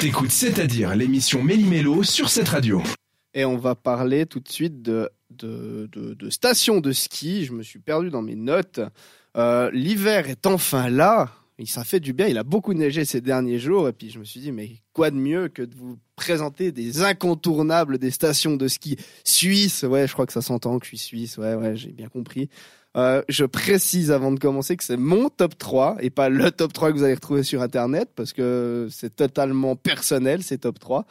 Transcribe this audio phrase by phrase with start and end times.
[0.00, 2.82] T'écoutes C'est-à-dire l'émission Méli-Mélo sur cette radio.
[3.34, 7.44] Et on va parler tout de suite de, de, de, de station de ski.
[7.44, 8.80] Je me suis perdu dans mes notes.
[9.36, 11.28] Euh, L'hiver est enfin là.
[11.60, 12.26] Et ça fait du bien.
[12.26, 13.86] Il a beaucoup neigé ces derniers jours.
[13.86, 17.02] Et puis je me suis dit, mais quoi de mieux que de vous présenter des
[17.02, 19.82] incontournables des stations de ski suisses?
[19.82, 21.36] Ouais, je crois que ça s'entend que je suis suisse.
[21.36, 22.48] Ouais, ouais, j'ai bien compris.
[22.96, 26.72] Euh, je précise avant de commencer que c'est mon top 3 et pas le top
[26.72, 31.04] 3 que vous allez retrouver sur Internet parce que c'est totalement personnel, ces top 3.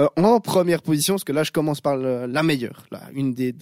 [0.00, 3.54] Euh, en première position, parce que là, je commence par la meilleure, là, une des,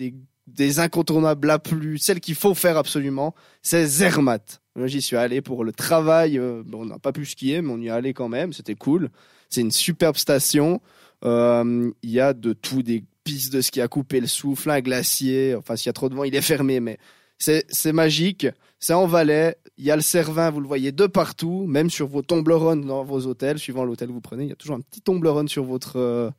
[0.54, 4.60] des incontournables la plus, celle qu'il faut faire absolument, c'est Zermatt.
[4.84, 6.38] J'y suis allé pour le travail.
[6.38, 8.52] euh, on n'a pas pu skier, mais on y est allé quand même.
[8.52, 9.10] C'était cool.
[9.50, 10.80] C'est une superbe station.
[11.24, 14.80] Euh, Il y a de tout, des pistes de ski à couper le souffle, un
[14.80, 15.54] glacier.
[15.54, 16.98] Enfin, s'il y a trop de vent, il est fermé, mais
[17.38, 18.46] c'est c'est magique.
[18.78, 19.56] C'est en Valais.
[19.78, 23.04] Il y a le Cervin, vous le voyez de partout, même sur vos Toblerones dans
[23.04, 24.44] vos hôtels, suivant l'hôtel que vous prenez.
[24.44, 26.30] Il y a toujours un petit Toblerone sur votre euh,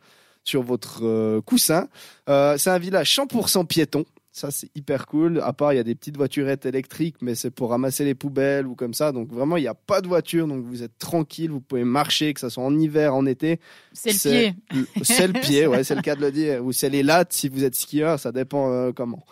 [0.44, 1.88] sur votre euh, coussin.
[2.30, 4.06] Euh, c'est un village 100% piéton.
[4.36, 5.40] Ça, c'est hyper cool.
[5.42, 8.66] À part, il y a des petites voiturettes électriques, mais c'est pour ramasser les poubelles
[8.66, 9.12] ou comme ça.
[9.12, 10.48] Donc, vraiment, il n'y a pas de voiture.
[10.48, 11.52] Donc, vous êtes tranquille.
[11.52, 13.60] Vous pouvez marcher, que ce soit en hiver, en été.
[13.94, 14.56] C'est le pied.
[15.04, 16.66] C'est le pied, ouais, c'est le cas de le dire.
[16.66, 19.24] Ou c'est les lattes si vous êtes skieur, ça dépend euh, comment.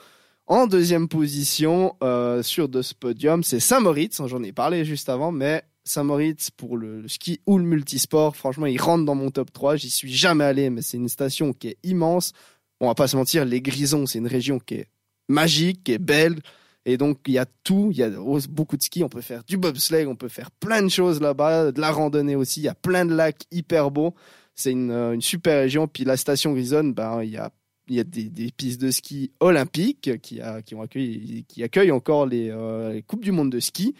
[0.45, 4.21] En deuxième position euh, sur de ce podium, c'est Saint-Moritz.
[4.27, 8.79] J'en ai parlé juste avant, mais Saint-Moritz pour le, ski ou le multisport, franchement, il
[8.79, 9.75] rentre dans mon top 3.
[9.75, 12.33] J'y suis jamais allé, mais c'est une station qui est immense.
[12.79, 14.87] On va pas se mentir, les Grisons, c'est une région qui est
[15.27, 16.39] magique, qui est belle.
[16.85, 17.89] Et donc, il y a tout.
[17.91, 18.09] Il y a
[18.49, 19.03] beaucoup de ski.
[19.03, 22.35] On peut faire du bobsleigh, on peut faire plein de choses là-bas, de la randonnée
[22.35, 22.61] aussi.
[22.61, 24.15] Il y a plein de lacs hyper beaux.
[24.55, 25.87] C'est une, euh, super région.
[25.87, 27.51] Puis la station Grisonne, ben, il y a,
[27.87, 32.25] il y a des, pistes de ski olympiques qui, qui, ont accueilli, qui accueillent encore
[32.25, 33.93] les, euh, les Coupes du Monde de ski.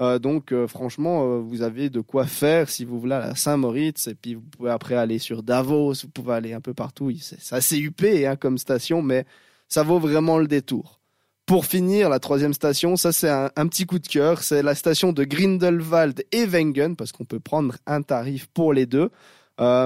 [0.00, 4.08] Euh, donc, euh, franchement, euh, vous avez de quoi faire si vous voulez à Saint-Moritz.
[4.08, 5.94] Et puis, vous pouvez après aller sur Davos.
[6.02, 7.12] Vous pouvez aller un peu partout.
[7.20, 9.24] C'est assez huppé hein, comme station, mais
[9.68, 11.00] ça vaut vraiment le détour.
[11.46, 15.12] Pour finir, la troisième station, ça c'est un, petit coup de cœur, c'est la station
[15.12, 19.10] de Grindelwald et Wengen, parce qu'on peut prendre un tarif pour les deux.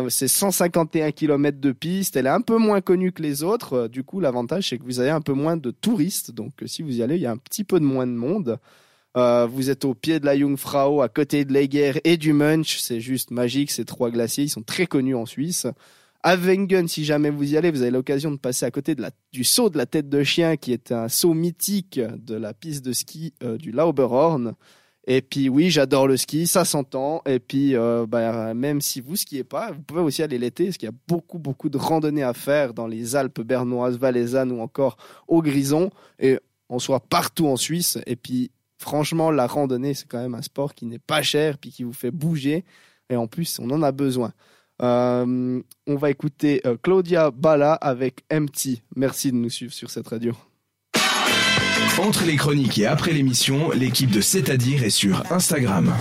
[0.09, 4.05] C'est 151 km de piste, elle est un peu moins connue que les autres, du
[4.05, 7.03] coup l'avantage c'est que vous avez un peu moins de touristes, donc si vous y
[7.03, 8.61] allez, il y a un petit peu de moins de monde.
[9.19, 12.79] Euh, vous êtes au pied de la Jungfrau, à côté de l'Eger et du Munch,
[12.79, 15.67] c'est juste magique, ces trois glaciers, ils sont très connus en Suisse.
[16.23, 19.03] À Wengen, si jamais vous y allez, vous avez l'occasion de passer à côté de
[19.03, 22.55] la, du saut de la tête de chien, qui est un saut mythique de la
[22.55, 24.55] piste de ski euh, du Lauberhorn.
[25.09, 27.23] Et puis oui, j'adore le ski, ça s'entend.
[27.27, 30.77] Et puis euh, bah, même si vous skiez pas, vous pouvez aussi aller l'été, parce
[30.77, 34.61] qu'il y a beaucoup beaucoup de randonnées à faire dans les Alpes bernoises, valaisannes ou
[34.61, 34.97] encore
[35.27, 35.91] au Grison.
[36.21, 37.99] Et on soit partout en Suisse.
[38.07, 41.71] Et puis franchement, la randonnée, c'est quand même un sport qui n'est pas cher, puis
[41.71, 42.65] qui vous fait bouger.
[43.11, 44.33] Et en plus, on en a besoin.
[44.81, 48.83] Euh, on va écouter euh, Claudia Bala avec Empty.
[48.95, 50.35] Merci de nous suivre sur cette radio.
[51.99, 55.93] Entre les chroniques et après l'émission, l'équipe de C'est-à-dire est sur Instagram.